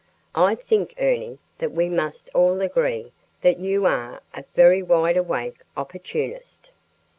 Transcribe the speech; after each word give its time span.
"I 0.33 0.55
think, 0.55 0.95
Ernie, 0.99 1.37
that 1.59 1.71
we 1.73 1.87
must 1.87 2.27
all 2.33 2.59
agree 2.61 3.11
that 3.41 3.59
you 3.59 3.85
are 3.85 4.23
a 4.33 4.43
very 4.55 4.81
wide 4.81 5.15
awake 5.15 5.59
opportunist." 5.77 6.71